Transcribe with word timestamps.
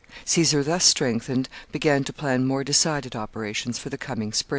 Caesar, 0.25 0.63
thus 0.63 0.83
strengthened, 0.83 1.47
began 1.71 2.03
to 2.03 2.11
plan 2.11 2.43
more 2.43 2.63
decided 2.63 3.15
operations 3.15 3.77
for 3.77 3.89
the 3.91 3.99
coming 3.99 4.33
spring. 4.33 4.49